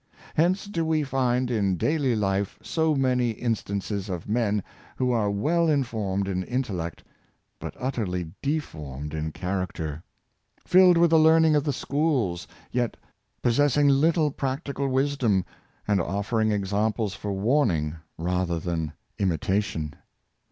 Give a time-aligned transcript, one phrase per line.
[0.33, 4.63] Hence do we find in daily life so many instances of men
[4.97, 7.03] 'who are well informed in intellect,
[7.59, 10.01] but utterly deformed in character;
[10.65, 12.97] filled with the learning of the schools, yet
[13.43, 15.45] possessing little practical wisdom,
[15.87, 19.93] and offering exam ples for warning rather than imitation.